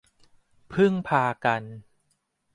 [0.73, 1.63] พึ่งพากัน